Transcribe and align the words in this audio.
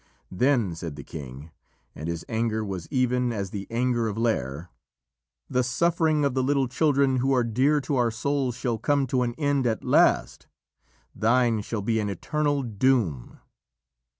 Then 0.31 0.73
said 0.73 0.95
the 0.95 1.03
king, 1.03 1.51
and 1.93 2.09
his 2.09 2.25
anger 2.27 2.65
was 2.65 2.87
even 2.89 3.31
as 3.31 3.51
the 3.51 3.67
anger 3.69 4.07
of 4.07 4.17
Lîr: 4.17 4.69
"The 5.47 5.63
suffering 5.63 6.25
of 6.25 6.33
the 6.33 6.41
little 6.41 6.67
children 6.67 7.17
who 7.17 7.33
are 7.33 7.43
dear 7.43 7.79
to 7.81 7.97
our 7.97 8.09
souls 8.09 8.55
shall 8.55 8.79
come 8.79 9.05
to 9.05 9.21
an 9.21 9.35
end 9.35 9.67
at 9.67 9.83
last. 9.83 10.47
Thine 11.13 11.61
shall 11.61 11.83
be 11.83 11.99
an 11.99 12.09
eternal 12.09 12.63
doom." 12.63 13.41